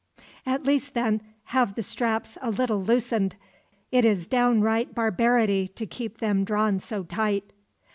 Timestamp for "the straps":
1.75-2.35